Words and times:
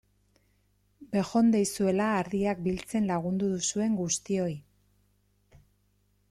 Bejondeizuela 1.15 2.07
ardiak 2.21 2.63
biltzen 2.69 3.05
lagundu 3.11 3.51
duzuen 3.53 3.99
guztioi! 4.01 4.57